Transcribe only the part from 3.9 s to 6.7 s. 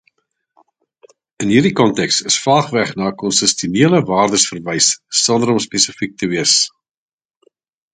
waardes verwys sonder om spesifiek te wees.